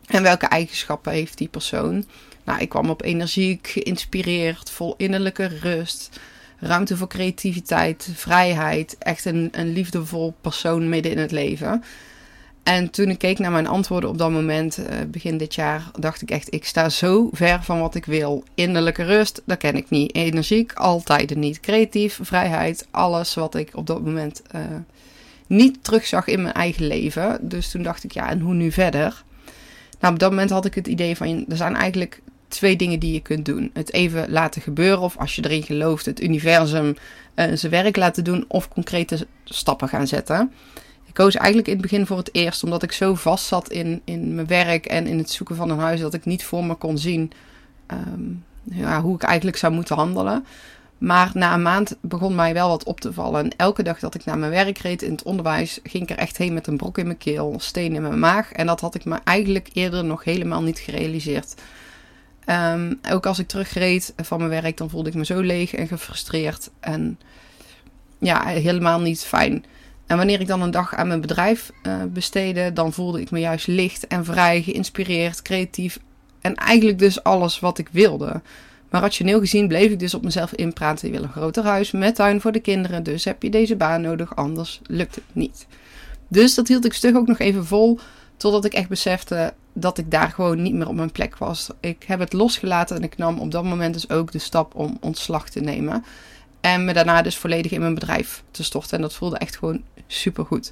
en 0.07 0.23
welke 0.23 0.45
eigenschappen 0.45 1.11
heeft 1.11 1.37
die 1.37 1.47
persoon. 1.47 2.05
Nou, 2.43 2.59
ik 2.59 2.69
kwam 2.69 2.89
op 2.89 3.03
energiek, 3.03 3.67
geïnspireerd, 3.67 4.69
vol 4.69 4.93
innerlijke 4.97 5.47
rust, 5.47 6.19
ruimte 6.59 6.97
voor 6.97 7.07
creativiteit, 7.07 8.09
vrijheid, 8.13 8.95
echt 8.99 9.25
een, 9.25 9.49
een 9.51 9.73
liefdevol 9.73 10.35
persoon 10.41 10.89
midden 10.89 11.11
in 11.11 11.17
het 11.17 11.31
leven. 11.31 11.83
En 12.67 12.89
toen 12.89 13.09
ik 13.09 13.17
keek 13.17 13.39
naar 13.39 13.51
mijn 13.51 13.67
antwoorden 13.67 14.09
op 14.09 14.17
dat 14.17 14.31
moment, 14.31 14.79
uh, 14.79 14.85
begin 15.07 15.37
dit 15.37 15.55
jaar, 15.55 15.91
dacht 15.99 16.21
ik 16.21 16.31
echt: 16.31 16.53
ik 16.53 16.65
sta 16.65 16.89
zo 16.89 17.29
ver 17.31 17.63
van 17.63 17.79
wat 17.79 17.95
ik 17.95 18.05
wil. 18.05 18.43
Innerlijke 18.53 19.03
rust, 19.03 19.41
dat 19.45 19.57
ken 19.57 19.75
ik 19.75 19.89
niet. 19.89 20.15
Energiek, 20.15 20.73
altijd 20.73 21.35
niet. 21.35 21.59
Creatief, 21.59 22.19
vrijheid, 22.21 22.87
alles 22.91 23.33
wat 23.33 23.55
ik 23.55 23.69
op 23.73 23.87
dat 23.87 24.01
moment 24.01 24.41
uh, 24.55 24.61
niet 25.47 25.83
terugzag 25.83 26.27
in 26.27 26.41
mijn 26.41 26.53
eigen 26.53 26.87
leven. 26.87 27.39
Dus 27.41 27.71
toen 27.71 27.83
dacht 27.83 28.03
ik, 28.03 28.11
ja, 28.11 28.29
en 28.29 28.39
hoe 28.39 28.53
nu 28.53 28.71
verder? 28.71 29.23
Nou, 29.99 30.13
op 30.13 30.19
dat 30.19 30.29
moment 30.29 30.49
had 30.49 30.65
ik 30.65 30.75
het 30.75 30.87
idee 30.87 31.15
van, 31.15 31.45
er 31.49 31.57
zijn 31.57 31.75
eigenlijk 31.75 32.21
twee 32.47 32.75
dingen 32.75 32.99
die 32.99 33.13
je 33.13 33.21
kunt 33.21 33.45
doen. 33.45 33.69
Het 33.73 33.93
even 33.93 34.29
laten 34.29 34.61
gebeuren, 34.61 35.01
of 35.01 35.17
als 35.17 35.35
je 35.35 35.43
erin 35.43 35.63
gelooft, 35.63 36.05
het 36.05 36.21
universum 36.21 36.87
uh, 36.87 37.45
zijn 37.53 37.71
werk 37.71 37.95
laten 37.95 38.23
doen, 38.23 38.45
of 38.47 38.67
concrete 38.67 39.27
stappen 39.43 39.87
gaan 39.87 40.07
zetten. 40.07 40.51
Koos 41.17 41.35
eigenlijk 41.35 41.67
in 41.67 41.73
het 41.73 41.81
begin 41.81 42.05
voor 42.05 42.17
het 42.17 42.29
eerst, 42.31 42.63
omdat 42.63 42.83
ik 42.83 42.91
zo 42.91 43.15
vast 43.15 43.45
zat 43.45 43.69
in, 43.69 44.01
in 44.03 44.35
mijn 44.35 44.47
werk 44.47 44.85
en 44.85 45.07
in 45.07 45.17
het 45.17 45.29
zoeken 45.29 45.55
van 45.55 45.69
een 45.69 45.79
huis, 45.79 45.99
dat 45.99 46.13
ik 46.13 46.25
niet 46.25 46.43
voor 46.43 46.63
me 46.63 46.75
kon 46.75 46.97
zien 46.97 47.31
um, 47.87 48.43
ja, 48.63 49.01
hoe 49.01 49.15
ik 49.15 49.23
eigenlijk 49.23 49.57
zou 49.57 49.73
moeten 49.73 49.95
handelen. 49.95 50.45
Maar 50.97 51.31
na 51.33 51.53
een 51.53 51.61
maand 51.61 51.97
begon 52.01 52.35
mij 52.35 52.53
wel 52.53 52.69
wat 52.69 52.83
op 52.83 52.99
te 52.99 53.13
vallen. 53.13 53.43
En 53.43 53.51
elke 53.57 53.83
dag 53.83 53.99
dat 53.99 54.15
ik 54.15 54.25
naar 54.25 54.37
mijn 54.37 54.51
werk 54.51 54.77
reed 54.77 55.01
in 55.01 55.11
het 55.11 55.23
onderwijs, 55.23 55.79
ging 55.83 56.03
ik 56.03 56.09
er 56.09 56.17
echt 56.17 56.37
heen 56.37 56.53
met 56.53 56.67
een 56.67 56.77
brok 56.77 56.97
in 56.97 57.05
mijn 57.05 57.17
keel, 57.17 57.55
steen 57.57 57.95
in 57.95 58.01
mijn 58.01 58.19
maag. 58.19 58.51
En 58.51 58.65
dat 58.65 58.81
had 58.81 58.95
ik 58.95 59.05
me 59.05 59.19
eigenlijk 59.23 59.69
eerder 59.73 60.05
nog 60.05 60.23
helemaal 60.23 60.61
niet 60.61 60.79
gerealiseerd. 60.79 61.53
Um, 62.45 62.99
ook 63.11 63.25
als 63.25 63.39
ik 63.39 63.47
terugreed 63.47 64.13
van 64.15 64.37
mijn 64.37 64.61
werk, 64.61 64.77
dan 64.77 64.89
voelde 64.89 65.09
ik 65.09 65.15
me 65.15 65.25
zo 65.25 65.39
leeg 65.39 65.73
en 65.73 65.87
gefrustreerd. 65.87 66.69
En 66.79 67.19
ja, 68.17 68.45
helemaal 68.45 68.99
niet 68.99 69.23
fijn. 69.23 69.65
En 70.07 70.17
wanneer 70.17 70.39
ik 70.39 70.47
dan 70.47 70.61
een 70.61 70.71
dag 70.71 70.95
aan 70.95 71.07
mijn 71.07 71.21
bedrijf 71.21 71.71
uh, 71.83 71.93
besteedde, 72.09 72.73
dan 72.73 72.93
voelde 72.93 73.21
ik 73.21 73.31
me 73.31 73.39
juist 73.39 73.67
licht 73.67 74.07
en 74.07 74.25
vrij, 74.25 74.61
geïnspireerd, 74.61 75.41
creatief. 75.41 75.99
En 76.41 76.55
eigenlijk 76.55 76.99
dus 76.99 77.23
alles 77.23 77.59
wat 77.59 77.77
ik 77.77 77.89
wilde. 77.91 78.41
Maar 78.89 79.01
rationeel 79.01 79.39
gezien 79.39 79.67
bleef 79.67 79.91
ik 79.91 79.99
dus 79.99 80.13
op 80.13 80.23
mezelf 80.23 80.53
inpraten. 80.53 81.07
Je 81.07 81.13
wil 81.13 81.23
een 81.23 81.31
groter 81.31 81.63
huis 81.63 81.91
met 81.91 82.15
tuin 82.15 82.41
voor 82.41 82.51
de 82.51 82.59
kinderen. 82.59 83.03
Dus 83.03 83.25
heb 83.25 83.43
je 83.43 83.49
deze 83.49 83.75
baan 83.75 84.01
nodig, 84.01 84.35
anders 84.35 84.81
lukt 84.85 85.15
het 85.15 85.23
niet. 85.31 85.67
Dus 86.27 86.55
dat 86.55 86.67
hield 86.67 86.85
ik 86.85 86.93
stug 86.93 87.15
ook 87.15 87.27
nog 87.27 87.39
even 87.39 87.65
vol. 87.65 87.99
Totdat 88.37 88.65
ik 88.65 88.73
echt 88.73 88.89
besefte 88.89 89.53
dat 89.73 89.97
ik 89.97 90.11
daar 90.11 90.29
gewoon 90.29 90.61
niet 90.61 90.73
meer 90.73 90.87
op 90.87 90.95
mijn 90.95 91.11
plek 91.11 91.37
was. 91.37 91.69
Ik 91.79 92.03
heb 92.07 92.19
het 92.19 92.33
losgelaten 92.33 92.95
en 92.95 93.03
ik 93.03 93.17
nam 93.17 93.39
op 93.39 93.51
dat 93.51 93.63
moment 93.63 93.93
dus 93.93 94.09
ook 94.09 94.31
de 94.31 94.39
stap 94.39 94.75
om 94.75 94.97
ontslag 95.01 95.49
te 95.49 95.59
nemen. 95.59 96.03
En 96.61 96.85
me 96.85 96.93
daarna 96.93 97.21
dus 97.21 97.37
volledig 97.37 97.71
in 97.71 97.79
mijn 97.79 97.93
bedrijf 97.93 98.43
te 98.51 98.63
storten. 98.63 98.95
En 98.95 99.01
dat 99.01 99.13
voelde 99.13 99.37
echt 99.37 99.57
gewoon 99.57 99.81
super 100.07 100.45
goed. 100.45 100.71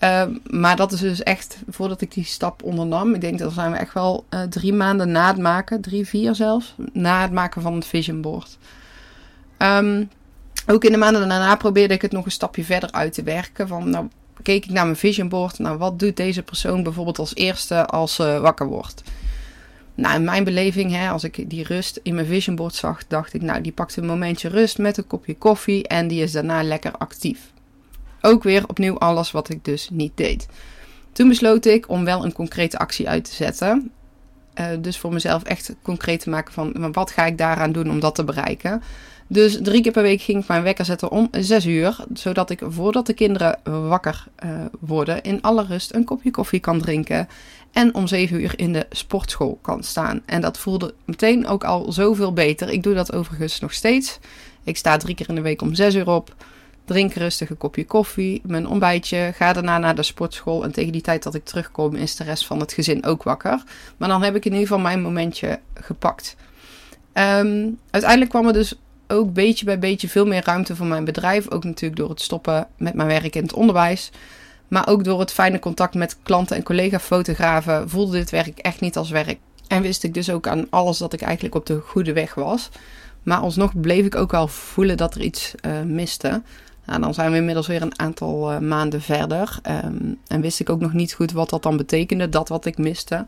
Uh, 0.00 0.22
maar 0.50 0.76
dat 0.76 0.92
is 0.92 1.00
dus 1.00 1.22
echt 1.22 1.58
voordat 1.68 2.00
ik 2.00 2.12
die 2.12 2.24
stap 2.24 2.62
ondernam. 2.62 3.14
Ik 3.14 3.20
denk 3.20 3.38
dat 3.38 3.52
zijn 3.52 3.72
we 3.72 3.76
echt 3.76 3.94
wel 3.94 4.24
uh, 4.30 4.42
drie 4.42 4.72
maanden 4.72 5.10
na 5.10 5.26
het 5.26 5.38
maken, 5.38 5.80
drie, 5.80 6.06
vier 6.06 6.34
zelfs, 6.34 6.74
na 6.92 7.22
het 7.22 7.32
maken 7.32 7.62
van 7.62 7.74
het 7.74 7.86
vision 7.86 8.20
board. 8.20 8.58
Um, 9.58 10.08
ook 10.66 10.84
in 10.84 10.92
de 10.92 10.98
maanden 10.98 11.28
daarna 11.28 11.56
probeerde 11.56 11.94
ik 11.94 12.02
het 12.02 12.12
nog 12.12 12.24
een 12.24 12.30
stapje 12.30 12.64
verder 12.64 12.92
uit 12.92 13.12
te 13.12 13.22
werken. 13.22 13.68
Van, 13.68 13.90
nou, 13.90 14.08
keek 14.42 14.64
ik 14.64 14.70
naar 14.70 14.84
mijn 14.84 14.96
vision 14.96 15.28
board. 15.28 15.58
Nou, 15.58 15.78
wat 15.78 15.98
doet 15.98 16.16
deze 16.16 16.42
persoon 16.42 16.82
bijvoorbeeld 16.82 17.18
als 17.18 17.34
eerste 17.34 17.86
als 17.86 18.14
ze 18.14 18.38
wakker 18.40 18.66
wordt? 18.66 19.02
Nou, 19.94 20.14
in 20.14 20.24
mijn 20.24 20.44
beleving, 20.44 20.92
hè, 20.92 21.08
als 21.08 21.24
ik 21.24 21.50
die 21.50 21.64
rust 21.64 22.00
in 22.02 22.14
mijn 22.14 22.26
vision 22.26 22.56
board 22.56 22.74
zag, 22.74 23.06
dacht 23.06 23.34
ik, 23.34 23.42
nou, 23.42 23.60
die 23.60 23.72
pakt 23.72 23.96
een 23.96 24.06
momentje 24.06 24.48
rust 24.48 24.78
met 24.78 24.96
een 24.96 25.06
kopje 25.06 25.36
koffie 25.36 25.88
en 25.88 26.08
die 26.08 26.22
is 26.22 26.32
daarna 26.32 26.62
lekker 26.62 26.92
actief. 26.92 27.52
Ook 28.20 28.42
weer 28.42 28.68
opnieuw 28.68 28.98
alles 28.98 29.30
wat 29.30 29.48
ik 29.48 29.64
dus 29.64 29.88
niet 29.92 30.12
deed. 30.14 30.46
Toen 31.12 31.28
besloot 31.28 31.64
ik 31.64 31.88
om 31.88 32.04
wel 32.04 32.24
een 32.24 32.32
concrete 32.32 32.78
actie 32.78 33.08
uit 33.08 33.24
te 33.24 33.34
zetten. 33.34 33.90
Uh, 34.60 34.66
dus 34.80 34.98
voor 34.98 35.12
mezelf 35.12 35.42
echt 35.42 35.74
concreet 35.82 36.20
te 36.20 36.30
maken 36.30 36.52
van 36.52 36.92
wat 36.92 37.10
ga 37.10 37.26
ik 37.26 37.38
daaraan 37.38 37.72
doen 37.72 37.90
om 37.90 38.00
dat 38.00 38.14
te 38.14 38.24
bereiken. 38.24 38.82
Dus 39.26 39.58
drie 39.62 39.82
keer 39.82 39.92
per 39.92 40.02
week 40.02 40.20
ging 40.20 40.42
ik 40.42 40.48
mijn 40.48 40.62
wekker 40.62 40.84
zetten 40.84 41.10
om 41.10 41.28
zes 41.30 41.66
uur. 41.66 42.04
Zodat 42.12 42.50
ik 42.50 42.60
voordat 42.64 43.06
de 43.06 43.12
kinderen 43.12 43.58
wakker 43.88 44.26
uh, 44.44 44.50
worden 44.80 45.22
in 45.22 45.42
alle 45.42 45.64
rust 45.64 45.94
een 45.94 46.04
kopje 46.04 46.30
koffie 46.30 46.60
kan 46.60 46.80
drinken. 46.80 47.28
En 47.74 47.94
om 47.94 48.06
zeven 48.06 48.40
uur 48.40 48.52
in 48.56 48.72
de 48.72 48.86
sportschool 48.90 49.58
kan 49.62 49.82
staan. 49.82 50.22
En 50.26 50.40
dat 50.40 50.58
voelde 50.58 50.94
meteen 51.04 51.46
ook 51.46 51.64
al 51.64 51.92
zoveel 51.92 52.32
beter. 52.32 52.70
Ik 52.70 52.82
doe 52.82 52.94
dat 52.94 53.12
overigens 53.12 53.60
nog 53.60 53.72
steeds. 53.72 54.18
Ik 54.64 54.76
sta 54.76 54.96
drie 54.96 55.14
keer 55.14 55.28
in 55.28 55.34
de 55.34 55.40
week 55.40 55.62
om 55.62 55.74
zes 55.74 55.94
uur 55.94 56.08
op. 56.08 56.34
Drink 56.84 57.14
rustig 57.14 57.50
een 57.50 57.56
kopje 57.56 57.84
koffie, 57.84 58.40
mijn 58.44 58.68
ontbijtje. 58.68 59.32
Ga 59.34 59.52
daarna 59.52 59.78
naar 59.78 59.94
de 59.94 60.02
sportschool. 60.02 60.64
En 60.64 60.72
tegen 60.72 60.92
die 60.92 61.00
tijd 61.00 61.22
dat 61.22 61.34
ik 61.34 61.44
terugkom, 61.44 61.94
is 61.94 62.16
de 62.16 62.24
rest 62.24 62.46
van 62.46 62.60
het 62.60 62.72
gezin 62.72 63.04
ook 63.04 63.22
wakker. 63.22 63.62
Maar 63.96 64.08
dan 64.08 64.22
heb 64.22 64.36
ik 64.36 64.44
in 64.44 64.52
ieder 64.52 64.66
geval 64.66 64.82
mijn 64.82 65.02
momentje 65.02 65.60
gepakt. 65.74 66.36
Um, 67.12 67.78
uiteindelijk 67.90 68.30
kwam 68.30 68.46
er 68.46 68.52
dus 68.52 68.74
ook 69.08 69.32
beetje 69.32 69.64
bij 69.64 69.78
beetje 69.78 70.08
veel 70.08 70.26
meer 70.26 70.44
ruimte 70.44 70.76
voor 70.76 70.86
mijn 70.86 71.04
bedrijf. 71.04 71.50
Ook 71.50 71.64
natuurlijk 71.64 72.00
door 72.00 72.10
het 72.10 72.20
stoppen 72.20 72.66
met 72.76 72.94
mijn 72.94 73.08
werk 73.08 73.36
in 73.36 73.42
het 73.42 73.52
onderwijs. 73.52 74.10
Maar 74.68 74.88
ook 74.88 75.04
door 75.04 75.20
het 75.20 75.32
fijne 75.32 75.58
contact 75.58 75.94
met 75.94 76.16
klanten 76.22 76.56
en 76.56 76.62
collega-fotografen 76.62 77.90
voelde 77.90 78.16
dit 78.16 78.30
werk 78.30 78.58
echt 78.58 78.80
niet 78.80 78.96
als 78.96 79.10
werk. 79.10 79.38
En 79.68 79.82
wist 79.82 80.02
ik 80.02 80.14
dus 80.14 80.30
ook 80.30 80.46
aan 80.46 80.66
alles 80.70 80.98
dat 80.98 81.12
ik 81.12 81.20
eigenlijk 81.20 81.54
op 81.54 81.66
de 81.66 81.80
goede 81.86 82.12
weg 82.12 82.34
was. 82.34 82.70
Maar 83.22 83.38
alsnog 83.38 83.80
bleef 83.80 84.06
ik 84.06 84.14
ook 84.14 84.30
wel 84.30 84.48
voelen 84.48 84.96
dat 84.96 85.14
er 85.14 85.20
iets 85.20 85.54
uh, 85.66 85.82
miste. 85.82 86.42
Nou, 86.86 87.00
dan 87.00 87.14
zijn 87.14 87.30
we 87.30 87.36
inmiddels 87.36 87.66
weer 87.66 87.82
een 87.82 87.98
aantal 87.98 88.52
uh, 88.52 88.58
maanden 88.58 89.02
verder. 89.02 89.58
Um, 89.84 90.18
en 90.26 90.40
wist 90.40 90.60
ik 90.60 90.70
ook 90.70 90.80
nog 90.80 90.92
niet 90.92 91.12
goed 91.12 91.32
wat 91.32 91.50
dat 91.50 91.62
dan 91.62 91.76
betekende, 91.76 92.28
dat 92.28 92.48
wat 92.48 92.64
ik 92.64 92.78
miste. 92.78 93.26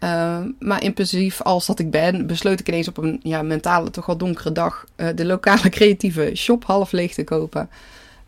Uh, 0.00 0.38
maar 0.58 0.82
impulsief 0.82 1.42
als 1.42 1.66
dat 1.66 1.78
ik 1.78 1.90
ben, 1.90 2.26
besloot 2.26 2.60
ik 2.60 2.68
ineens 2.68 2.88
op 2.88 2.96
een 2.96 3.20
ja, 3.22 3.42
mentale, 3.42 3.90
toch 3.90 4.06
wel 4.06 4.16
donkere 4.16 4.52
dag 4.52 4.84
uh, 4.96 5.08
de 5.14 5.24
lokale 5.24 5.68
creatieve 5.78 6.30
shop 6.34 6.64
half 6.64 6.92
leeg 6.92 7.14
te 7.14 7.24
kopen. 7.24 7.68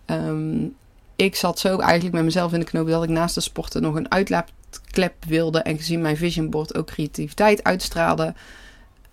Um, 0.06 0.74
ik 1.20 1.36
zat 1.36 1.58
zo 1.58 1.78
eigenlijk 1.78 2.14
met 2.14 2.24
mezelf 2.24 2.52
in 2.52 2.60
de 2.60 2.66
knoop 2.66 2.88
dat 2.88 3.02
ik 3.02 3.08
naast 3.08 3.34
de 3.34 3.40
sporten 3.40 3.82
nog 3.82 3.94
een 3.94 4.10
uitlaatklep 4.10 5.14
wilde. 5.26 5.58
En 5.58 5.76
gezien 5.76 6.00
mijn 6.00 6.16
vision 6.16 6.50
board 6.50 6.76
ook 6.76 6.86
creativiteit 6.86 7.64
uitstraalde, 7.64 8.34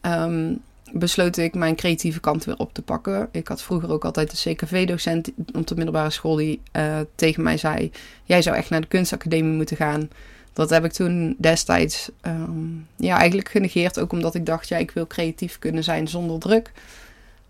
um, 0.02 0.62
besloot 0.92 1.38
ik 1.38 1.56
mijn 1.56 1.76
creatieve 1.76 2.20
kant 2.20 2.46
weer 2.46 2.58
op 2.58 2.74
te 2.74 2.82
pakken. 2.82 3.30
Ik 3.32 3.48
had 3.48 3.62
vroeger 3.62 3.92
ook 3.92 4.06
altijd 4.06 4.32
een 4.32 4.54
CKV-docent 4.54 5.32
op 5.54 5.68
de 5.68 5.76
middelbare 5.76 6.10
school 6.10 6.36
die 6.36 6.62
uh, 6.74 7.00
tegen 7.16 7.44
mij 7.44 7.58
zei: 7.58 7.92
Jij 8.24 8.42
zou 8.42 8.56
echt 8.56 8.70
naar 8.70 8.82
de 8.82 8.88
kunstacademie 8.88 9.56
moeten 9.56 9.78
gaan. 9.78 10.10
Dat 10.54 10.70
heb 10.70 10.86
ik 10.86 10.92
toen 10.92 11.36
destijds 11.38 12.10
um, 12.22 12.88
ja, 12.96 13.18
eigenlijk 13.18 13.50
genegeerd. 13.50 14.00
Ook 14.00 14.12
omdat 14.12 14.36
ik 14.36 14.46
dacht: 14.46 14.68
ja, 14.68 14.78
ik 14.78 14.92
wil 14.92 15.08
creatief 15.08 15.60
kunnen 15.60 15.84
zijn 15.84 16.08
zonder 16.08 16.40
druk. 16.40 16.72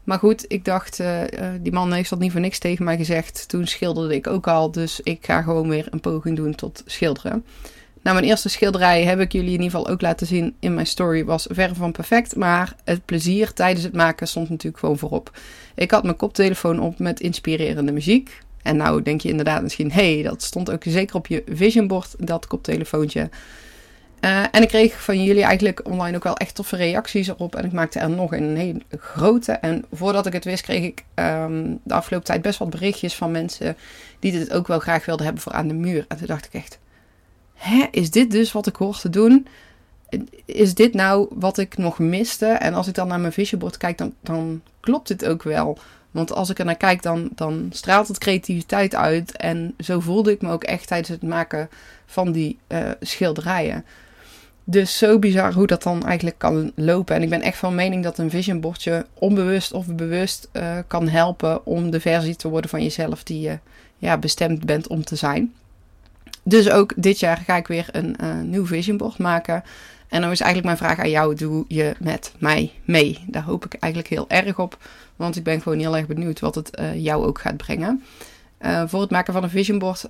Maar 0.07 0.19
goed, 0.19 0.45
ik 0.47 0.65
dacht, 0.65 0.99
uh, 0.99 1.21
die 1.61 1.71
man 1.71 1.93
heeft 1.93 2.09
dat 2.09 2.19
niet 2.19 2.31
voor 2.31 2.41
niks 2.41 2.59
tegen 2.59 2.85
mij 2.85 2.97
gezegd. 2.97 3.47
Toen 3.47 3.67
schilderde 3.67 4.15
ik 4.15 4.27
ook 4.27 4.47
al, 4.47 4.71
dus 4.71 4.99
ik 5.03 5.25
ga 5.25 5.41
gewoon 5.41 5.69
weer 5.69 5.87
een 5.89 5.99
poging 5.99 6.35
doen 6.35 6.55
tot 6.55 6.83
schilderen. 6.85 7.45
Nou, 8.01 8.15
mijn 8.15 8.29
eerste 8.29 8.49
schilderij 8.49 9.03
heb 9.03 9.19
ik 9.19 9.31
jullie 9.31 9.53
in 9.53 9.61
ieder 9.61 9.71
geval 9.71 9.87
ook 9.87 10.01
laten 10.01 10.27
zien 10.27 10.55
in 10.59 10.73
mijn 10.73 10.87
story. 10.87 11.25
Was 11.25 11.47
ver 11.49 11.75
van 11.75 11.91
perfect, 11.91 12.35
maar 12.35 12.75
het 12.83 13.05
plezier 13.05 13.53
tijdens 13.53 13.83
het 13.83 13.93
maken 13.93 14.27
stond 14.27 14.49
natuurlijk 14.49 14.79
gewoon 14.79 14.97
voorop. 14.97 15.39
Ik 15.75 15.91
had 15.91 16.03
mijn 16.03 16.15
koptelefoon 16.15 16.79
op 16.79 16.99
met 16.99 17.19
inspirerende 17.19 17.91
muziek. 17.91 18.39
En 18.61 18.77
nou 18.77 19.01
denk 19.01 19.21
je 19.21 19.29
inderdaad 19.29 19.61
misschien, 19.61 19.91
hé, 19.91 20.13
hey, 20.13 20.23
dat 20.23 20.43
stond 20.43 20.71
ook 20.71 20.83
zeker 20.83 21.15
op 21.15 21.27
je 21.27 21.43
visionboard, 21.47 22.15
dat 22.17 22.47
koptelefoontje. 22.47 23.29
Uh, 24.21 24.43
en 24.51 24.61
ik 24.61 24.67
kreeg 24.67 25.03
van 25.03 25.23
jullie 25.23 25.43
eigenlijk 25.43 25.87
online 25.87 26.15
ook 26.15 26.23
wel 26.23 26.37
echt 26.37 26.55
toffe 26.55 26.75
reacties 26.75 27.27
erop. 27.27 27.55
En 27.55 27.65
ik 27.65 27.71
maakte 27.71 27.99
er 27.99 28.09
nog 28.09 28.33
een 28.33 28.57
hele 28.57 28.81
grote. 28.99 29.51
En 29.51 29.85
voordat 29.91 30.25
ik 30.25 30.33
het 30.33 30.45
wist, 30.45 30.63
kreeg 30.63 30.83
ik 30.83 31.03
um, 31.15 31.79
de 31.83 31.93
afgelopen 31.93 32.27
tijd 32.27 32.41
best 32.41 32.59
wat 32.59 32.69
berichtjes 32.69 33.15
van 33.15 33.31
mensen 33.31 33.77
die 34.19 34.31
dit 34.31 34.53
ook 34.53 34.67
wel 34.67 34.79
graag 34.79 35.05
wilden 35.05 35.25
hebben 35.25 35.43
voor 35.43 35.53
aan 35.53 35.67
de 35.67 35.73
muur. 35.73 36.05
En 36.07 36.17
toen 36.17 36.27
dacht 36.27 36.45
ik 36.45 36.53
echt, 36.53 36.79
hè, 37.53 37.85
is 37.91 38.11
dit 38.11 38.31
dus 38.31 38.51
wat 38.51 38.67
ik 38.67 38.75
hoor 38.75 38.99
te 38.99 39.09
doen? 39.09 39.47
Is 40.45 40.73
dit 40.73 40.93
nou 40.93 41.27
wat 41.29 41.57
ik 41.57 41.77
nog 41.77 41.99
miste? 41.99 42.45
En 42.45 42.73
als 42.73 42.87
ik 42.87 42.93
dan 42.93 43.07
naar 43.07 43.19
mijn 43.19 43.33
visionboard 43.33 43.77
kijk, 43.77 43.97
dan, 43.97 44.13
dan 44.21 44.61
klopt 44.79 45.07
dit 45.07 45.25
ook 45.25 45.43
wel. 45.43 45.77
Want 46.11 46.31
als 46.31 46.49
ik 46.49 46.59
er 46.59 46.65
naar 46.65 46.77
kijk, 46.77 47.01
dan, 47.01 47.29
dan 47.35 47.69
straalt 47.73 48.07
het 48.07 48.17
creativiteit 48.17 48.95
uit. 48.95 49.37
En 49.37 49.73
zo 49.79 49.99
voelde 49.99 50.31
ik 50.31 50.41
me 50.41 50.51
ook 50.51 50.63
echt 50.63 50.87
tijdens 50.87 51.09
het 51.09 51.21
maken 51.21 51.69
van 52.05 52.31
die 52.31 52.57
uh, 52.67 52.89
schilderijen. 52.99 53.85
Dus 54.69 54.97
zo 54.97 55.19
bizar 55.19 55.53
hoe 55.53 55.67
dat 55.67 55.83
dan 55.83 56.05
eigenlijk 56.05 56.37
kan 56.37 56.71
lopen. 56.75 57.15
En 57.15 57.21
ik 57.21 57.29
ben 57.29 57.41
echt 57.41 57.57
van 57.57 57.75
mening 57.75 58.03
dat 58.03 58.17
een 58.17 58.29
visionbordje 58.29 59.05
onbewust 59.13 59.71
of 59.73 59.85
bewust 59.85 60.49
uh, 60.53 60.77
kan 60.87 61.07
helpen 61.07 61.65
om 61.65 61.89
de 61.91 61.99
versie 61.99 62.35
te 62.35 62.49
worden 62.49 62.69
van 62.69 62.83
jezelf 62.83 63.23
die 63.23 63.39
je 63.39 63.59
ja, 63.97 64.17
bestemd 64.17 64.65
bent 64.65 64.87
om 64.87 65.03
te 65.03 65.15
zijn. 65.15 65.53
Dus 66.43 66.69
ook 66.69 66.93
dit 66.95 67.19
jaar 67.19 67.37
ga 67.37 67.55
ik 67.55 67.67
weer 67.67 67.87
een 67.91 68.15
uh, 68.21 68.41
nieuw 68.41 68.65
visionboard 68.65 69.17
maken. 69.17 69.63
En 70.07 70.21
dan 70.21 70.31
is 70.31 70.41
eigenlijk 70.41 70.79
mijn 70.79 70.89
vraag 70.89 71.05
aan 71.05 71.11
jou: 71.11 71.35
doe 71.35 71.65
je 71.67 71.95
met 71.99 72.33
mij 72.39 72.71
mee? 72.83 73.19
Daar 73.27 73.43
hoop 73.43 73.65
ik 73.65 73.73
eigenlijk 73.73 74.13
heel 74.13 74.29
erg 74.29 74.59
op. 74.59 74.77
Want 75.15 75.35
ik 75.35 75.43
ben 75.43 75.61
gewoon 75.61 75.79
heel 75.79 75.97
erg 75.97 76.07
benieuwd 76.07 76.39
wat 76.39 76.55
het 76.55 76.79
uh, 76.79 77.03
jou 77.03 77.25
ook 77.25 77.39
gaat 77.39 77.57
brengen. 77.57 78.03
Voor 78.85 79.01
het 79.01 79.09
maken 79.09 79.33
van 79.33 79.43
een 79.43 79.49
visionboard 79.49 80.07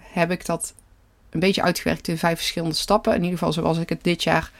heb 0.00 0.30
ik 0.30 0.46
dat 0.46 0.74
een 1.30 1.40
beetje 1.40 1.62
uitgewerkt 1.62 2.08
in 2.08 2.18
vijf 2.18 2.36
verschillende 2.36 2.74
stappen. 2.74 3.14
In 3.14 3.22
ieder 3.22 3.38
geval 3.38 3.52
zoals 3.52 3.78
ik 3.78 3.88
het 3.88 4.04
dit 4.04 4.22
jaar 4.22 4.50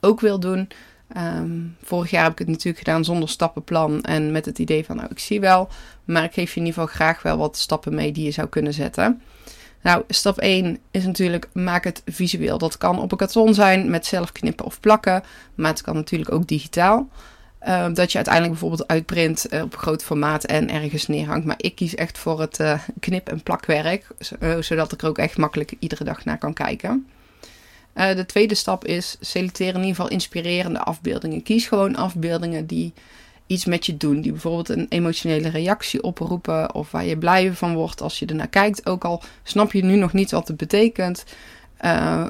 ook 0.00 0.20
wil 0.20 0.40
doen. 0.40 0.68
Um, 1.16 1.76
vorig 1.82 2.10
jaar 2.10 2.22
heb 2.22 2.32
ik 2.32 2.38
het 2.38 2.48
natuurlijk 2.48 2.78
gedaan 2.78 3.04
zonder 3.04 3.28
stappenplan 3.28 4.02
en 4.02 4.32
met 4.32 4.44
het 4.44 4.58
idee 4.58 4.84
van, 4.84 4.96
nou, 4.96 5.08
ik 5.10 5.18
zie 5.18 5.40
wel, 5.40 5.68
maar 6.04 6.24
ik 6.24 6.32
geef 6.32 6.54
je 6.54 6.60
in 6.60 6.66
ieder 6.66 6.80
geval 6.80 6.94
graag 6.96 7.22
wel 7.22 7.36
wat 7.36 7.56
stappen 7.56 7.94
mee 7.94 8.12
die 8.12 8.24
je 8.24 8.30
zou 8.30 8.48
kunnen 8.48 8.72
zetten. 8.72 9.22
Nou, 9.82 10.04
stap 10.08 10.38
1 10.38 10.78
is 10.90 11.04
natuurlijk 11.04 11.48
maak 11.52 11.84
het 11.84 12.02
visueel. 12.06 12.58
Dat 12.58 12.78
kan 12.78 13.00
op 13.00 13.12
een 13.12 13.18
karton 13.18 13.54
zijn 13.54 13.90
met 13.90 14.06
zelf 14.06 14.32
knippen 14.32 14.64
of 14.64 14.80
plakken, 14.80 15.22
maar 15.54 15.70
het 15.70 15.82
kan 15.82 15.94
natuurlijk 15.94 16.32
ook 16.32 16.46
digitaal. 16.46 17.08
Uh, 17.68 17.86
dat 17.94 18.10
je 18.10 18.16
uiteindelijk 18.16 18.58
bijvoorbeeld 18.58 18.88
uitprint 18.88 19.46
uh, 19.50 19.62
op 19.62 19.76
groot 19.76 20.02
formaat 20.02 20.44
en 20.44 20.70
ergens 20.70 21.06
neerhangt. 21.06 21.46
Maar 21.46 21.56
ik 21.58 21.74
kies 21.74 21.94
echt 21.94 22.18
voor 22.18 22.40
het 22.40 22.60
uh, 22.60 22.80
knip- 23.00 23.28
en 23.28 23.42
plakwerk, 23.42 24.06
zodat 24.60 24.92
ik 24.92 25.02
er 25.02 25.08
ook 25.08 25.18
echt 25.18 25.36
makkelijk 25.36 25.74
iedere 25.78 26.04
dag 26.04 26.24
naar 26.24 26.38
kan 26.38 26.52
kijken. 26.52 27.06
de 27.92 28.26
tweede 28.26 28.54
stap 28.54 28.84
is 28.84 29.16
selecteer 29.20 29.68
in 29.68 29.74
ieder 29.74 29.88
geval 29.88 30.08
inspirerende 30.08 30.78
afbeeldingen. 30.78 31.42
Kies 31.42 31.66
gewoon 31.66 31.96
afbeeldingen 31.96 32.66
die 32.66 32.92
iets 33.46 33.64
met 33.64 33.86
je 33.86 33.96
doen. 33.96 34.20
Die 34.20 34.32
bijvoorbeeld 34.32 34.68
een 34.68 34.86
emotionele 34.88 35.48
reactie 35.48 36.02
oproepen. 36.02 36.74
Of 36.74 36.90
waar 36.90 37.04
je 37.04 37.18
blij 37.18 37.52
van 37.52 37.74
wordt 37.74 38.00
als 38.00 38.18
je 38.18 38.26
ernaar 38.26 38.48
kijkt. 38.48 38.86
Ook 38.86 39.04
al 39.04 39.22
snap 39.42 39.72
je 39.72 39.84
nu 39.84 39.96
nog 39.96 40.12
niet 40.12 40.30
wat 40.30 40.48
het 40.48 40.56
betekent. 40.56 41.24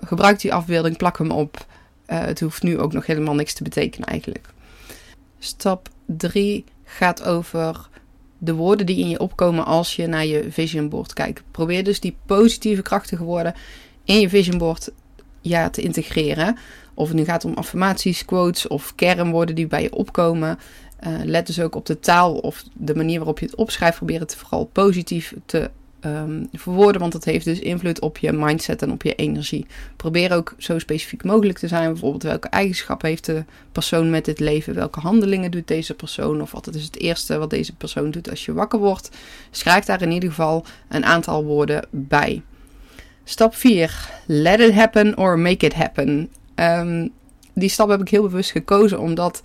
Gebruik 0.04 0.40
die 0.40 0.54
afbeelding, 0.54 0.96
plak 0.96 1.18
hem 1.18 1.30
op. 1.30 1.66
Het 2.06 2.40
hoeft 2.40 2.62
nu 2.62 2.78
ook 2.78 2.92
nog 2.92 3.06
helemaal 3.06 3.34
niks 3.34 3.54
te 3.54 3.62
betekenen 3.62 4.08
eigenlijk. 4.08 4.48
Stap 5.42 5.88
3 6.06 6.64
gaat 6.84 7.24
over 7.24 7.88
de 8.38 8.54
woorden 8.54 8.86
die 8.86 8.98
in 8.98 9.08
je 9.08 9.20
opkomen 9.20 9.64
als 9.64 9.96
je 9.96 10.06
naar 10.06 10.26
je 10.26 10.50
vision 10.50 10.88
board 10.88 11.12
kijkt. 11.12 11.42
Probeer 11.50 11.84
dus 11.84 12.00
die 12.00 12.16
positieve 12.26 12.82
krachtige 12.82 13.24
woorden 13.24 13.54
in 14.04 14.20
je 14.20 14.28
vision 14.28 14.58
board 14.58 14.90
ja, 15.40 15.70
te 15.70 15.82
integreren. 15.82 16.56
Of 16.94 17.08
het 17.08 17.16
nu 17.16 17.24
gaat 17.24 17.44
om 17.44 17.54
affirmaties, 17.54 18.24
quotes 18.24 18.68
of 18.68 18.94
kernwoorden 18.94 19.54
die 19.54 19.66
bij 19.66 19.82
je 19.82 19.94
opkomen. 19.94 20.58
Uh, 21.06 21.12
let 21.24 21.46
dus 21.46 21.60
ook 21.60 21.74
op 21.74 21.86
de 21.86 22.00
taal 22.00 22.34
of 22.34 22.64
de 22.72 22.94
manier 22.94 23.18
waarop 23.18 23.38
je 23.38 23.46
het 23.46 23.54
opschrijft. 23.54 23.96
Probeer 23.96 24.20
het 24.20 24.36
vooral 24.36 24.64
positief 24.64 25.34
te 25.46 25.70
um, 26.04 26.48
verwoorden, 26.52 27.00
want 27.00 27.12
dat 27.12 27.24
heeft 27.24 27.44
dus 27.44 27.58
invloed 27.58 28.00
op 28.00 28.18
je 28.18 28.32
mindset 28.32 28.82
en 28.82 28.92
op 28.92 29.02
je 29.02 29.14
energie. 29.14 29.66
Probeer 29.96 30.32
ook 30.32 30.54
zo 30.58 30.78
specifiek 30.78 31.24
mogelijk 31.24 31.58
te 31.58 31.68
zijn. 31.68 31.90
Bijvoorbeeld 31.92 32.22
welke 32.22 32.48
eigenschappen 32.48 33.08
heeft 33.08 33.26
de 33.26 33.44
persoon 33.72 34.10
met 34.10 34.24
dit 34.24 34.40
leven? 34.40 34.74
Welke 34.74 35.00
handelingen 35.00 35.50
doet 35.50 35.68
deze 35.68 35.94
persoon? 35.94 36.40
Of 36.40 36.50
wat 36.50 36.74
is 36.74 36.84
het 36.84 36.98
eerste 36.98 37.38
wat 37.38 37.50
deze 37.50 37.74
persoon 37.74 38.10
doet 38.10 38.30
als 38.30 38.44
je 38.44 38.52
wakker 38.52 38.78
wordt? 38.78 39.10
Schrijf 39.50 39.84
daar 39.84 40.02
in 40.02 40.12
ieder 40.12 40.28
geval 40.28 40.64
een 40.88 41.04
aantal 41.04 41.44
woorden 41.44 41.86
bij. 41.90 42.42
Stap 43.24 43.54
4. 43.54 44.08
Let 44.26 44.60
it 44.60 44.74
happen 44.74 45.16
or 45.16 45.38
make 45.38 45.66
it 45.66 45.74
happen. 45.74 46.30
Um, 46.54 47.10
die 47.54 47.68
stap 47.68 47.88
heb 47.88 48.00
ik 48.00 48.08
heel 48.08 48.22
bewust 48.22 48.50
gekozen 48.50 49.00
omdat 49.00 49.42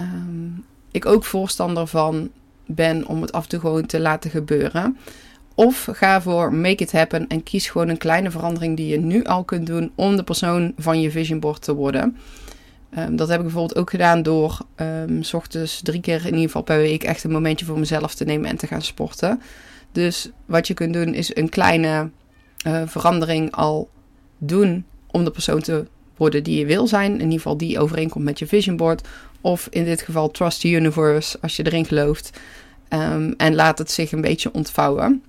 um, 0.00 0.64
ik 0.90 1.06
ook 1.06 1.24
voorstander 1.24 1.86
van 1.86 2.30
ben 2.66 3.06
om 3.06 3.22
het 3.22 3.32
af 3.32 3.42
en 3.42 3.48
toe 3.48 3.60
gewoon 3.60 3.86
te 3.86 4.00
laten 4.00 4.30
gebeuren. 4.30 4.96
Of 5.58 5.88
ga 5.92 6.22
voor 6.22 6.52
make 6.52 6.82
it 6.82 6.92
happen 6.92 7.26
en 7.28 7.42
kies 7.42 7.68
gewoon 7.68 7.88
een 7.88 7.98
kleine 7.98 8.30
verandering 8.30 8.76
die 8.76 8.86
je 8.86 8.98
nu 8.98 9.24
al 9.24 9.44
kunt 9.44 9.66
doen 9.66 9.92
om 9.94 10.16
de 10.16 10.22
persoon 10.22 10.72
van 10.76 11.00
je 11.00 11.10
vision 11.10 11.40
board 11.40 11.62
te 11.62 11.74
worden. 11.74 12.16
Um, 12.98 13.16
dat 13.16 13.28
heb 13.28 13.36
ik 13.36 13.42
bijvoorbeeld 13.42 13.78
ook 13.78 13.90
gedaan 13.90 14.22
door 14.22 14.58
um, 14.76 15.22
s 15.22 15.34
ochtends 15.34 15.80
drie 15.82 16.00
keer 16.00 16.20
in 16.20 16.32
ieder 16.32 16.40
geval 16.40 16.62
per 16.62 16.76
week 16.76 17.04
echt 17.04 17.24
een 17.24 17.30
momentje 17.30 17.66
voor 17.66 17.78
mezelf 17.78 18.14
te 18.14 18.24
nemen 18.24 18.50
en 18.50 18.56
te 18.56 18.66
gaan 18.66 18.82
sporten. 18.82 19.40
Dus 19.92 20.30
wat 20.46 20.66
je 20.66 20.74
kunt 20.74 20.92
doen 20.92 21.14
is 21.14 21.36
een 21.36 21.48
kleine 21.48 22.10
uh, 22.66 22.82
verandering 22.86 23.52
al 23.52 23.88
doen 24.38 24.84
om 25.10 25.24
de 25.24 25.30
persoon 25.30 25.60
te 25.60 25.86
worden 26.16 26.42
die 26.42 26.58
je 26.58 26.66
wil 26.66 26.86
zijn. 26.86 27.12
In 27.12 27.20
ieder 27.20 27.32
geval 27.32 27.56
die 27.56 27.78
overeenkomt 27.78 28.24
met 28.24 28.38
je 28.38 28.46
vision 28.46 28.76
board. 28.76 29.08
Of 29.40 29.68
in 29.70 29.84
dit 29.84 30.02
geval 30.02 30.30
trust 30.30 30.60
the 30.60 30.70
universe 30.70 31.38
als 31.40 31.56
je 31.56 31.66
erin 31.66 31.84
gelooft. 31.84 32.40
Um, 32.88 33.34
en 33.36 33.54
laat 33.54 33.78
het 33.78 33.90
zich 33.90 34.12
een 34.12 34.20
beetje 34.20 34.52
ontvouwen. 34.52 35.22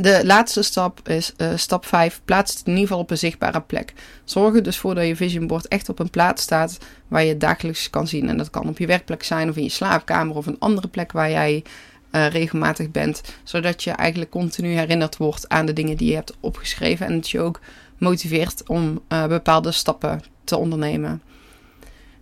De 0.00 0.20
laatste 0.24 0.62
stap 0.62 1.08
is 1.08 1.32
uh, 1.36 1.48
stap 1.56 1.86
5. 1.86 2.20
Plaats 2.24 2.52
het 2.52 2.66
in 2.66 2.72
ieder 2.72 2.86
geval 2.86 3.02
op 3.02 3.10
een 3.10 3.18
zichtbare 3.18 3.60
plek. 3.60 3.92
Zorg 4.24 4.54
er 4.54 4.62
dus 4.62 4.78
voor 4.78 4.94
dat 4.94 5.06
je 5.06 5.16
vision 5.16 5.46
board 5.46 5.68
echt 5.68 5.88
op 5.88 5.98
een 5.98 6.10
plaats 6.10 6.42
staat 6.42 6.78
waar 7.08 7.22
je 7.22 7.28
het 7.28 7.40
dagelijks 7.40 7.90
kan 7.90 8.06
zien. 8.06 8.28
En 8.28 8.36
dat 8.36 8.50
kan 8.50 8.68
op 8.68 8.78
je 8.78 8.86
werkplek 8.86 9.22
zijn 9.22 9.48
of 9.48 9.56
in 9.56 9.62
je 9.62 9.68
slaapkamer 9.68 10.36
of 10.36 10.46
een 10.46 10.58
andere 10.58 10.88
plek 10.88 11.12
waar 11.12 11.30
jij 11.30 11.64
uh, 12.12 12.28
regelmatig 12.28 12.90
bent. 12.90 13.22
Zodat 13.44 13.84
je 13.84 13.90
eigenlijk 13.90 14.30
continu 14.30 14.68
herinnerd 14.68 15.16
wordt 15.16 15.48
aan 15.48 15.66
de 15.66 15.72
dingen 15.72 15.96
die 15.96 16.08
je 16.08 16.14
hebt 16.14 16.36
opgeschreven. 16.40 17.06
En 17.06 17.14
dat 17.14 17.30
je 17.30 17.40
ook 17.40 17.60
motiveert 17.98 18.68
om 18.68 19.00
uh, 19.08 19.26
bepaalde 19.26 19.72
stappen 19.72 20.22
te 20.44 20.56
ondernemen. 20.56 21.22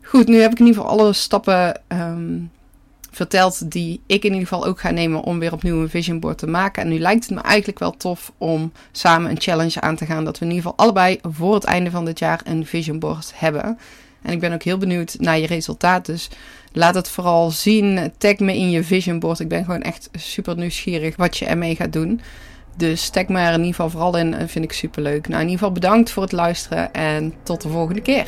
Goed, 0.03 0.27
nu 0.27 0.41
heb 0.41 0.53
ik 0.53 0.59
in 0.59 0.67
ieder 0.67 0.83
geval 0.83 0.99
alle 0.99 1.13
stappen 1.13 1.81
um, 1.89 2.51
verteld 3.13 3.71
die 3.71 4.01
ik 4.07 4.25
in 4.25 4.33
ieder 4.33 4.49
geval 4.49 4.67
ook 4.67 4.81
ga 4.81 4.91
nemen 4.91 5.23
om 5.23 5.39
weer 5.39 5.53
opnieuw 5.53 5.81
een 5.81 5.89
vision 5.89 6.21
board 6.21 6.39
te 6.39 6.47
maken. 6.47 6.83
En 6.83 6.89
nu 6.89 6.99
lijkt 6.99 7.25
het 7.25 7.35
me 7.35 7.41
eigenlijk 7.41 7.79
wel 7.79 7.97
tof 7.97 8.33
om 8.39 8.73
samen 8.93 9.31
een 9.31 9.41
challenge 9.41 9.81
aan 9.81 9.97
te 9.97 10.07
gaan. 10.07 10.25
Dat 10.25 10.39
we 10.39 10.45
in 10.45 10.51
ieder 10.51 10.65
geval 10.65 10.85
allebei 10.85 11.19
voor 11.23 11.55
het 11.55 11.65
einde 11.65 11.91
van 11.91 12.05
dit 12.05 12.19
jaar 12.19 12.41
een 12.45 12.67
vision 12.67 12.99
board 12.99 13.33
hebben. 13.35 13.79
En 14.23 14.33
ik 14.33 14.41
ben 14.41 14.53
ook 14.53 14.63
heel 14.63 14.79
benieuwd 14.79 15.17
naar 15.19 15.39
je 15.39 15.47
resultaat. 15.47 16.07
Dus 16.07 16.29
laat 16.73 16.95
het 16.95 17.09
vooral 17.09 17.51
zien. 17.51 18.13
Tag 18.19 18.39
me 18.39 18.57
in 18.57 18.71
je 18.71 18.85
vision 18.85 19.19
board. 19.19 19.41
Ik 19.41 19.49
ben 19.49 19.65
gewoon 19.65 19.83
echt 19.83 20.09
super 20.13 20.57
nieuwsgierig 20.57 21.17
wat 21.17 21.37
je 21.37 21.45
ermee 21.45 21.77
gaat 21.77 21.93
doen. 21.93 22.21
Dus 22.77 23.09
tag 23.09 23.27
me 23.29 23.39
er 23.39 23.53
in 23.53 23.59
ieder 23.59 23.75
geval 23.75 23.91
vooral 23.91 24.17
in. 24.17 24.49
Vind 24.49 24.65
ik 24.65 24.73
super 24.73 25.03
leuk. 25.03 25.29
Nou, 25.29 25.41
in 25.41 25.49
ieder 25.49 25.59
geval 25.59 25.73
bedankt 25.73 26.11
voor 26.11 26.23
het 26.23 26.33
luisteren 26.33 26.93
en 26.93 27.35
tot 27.43 27.63
de 27.63 27.69
volgende 27.69 28.03
keer. 28.03 28.27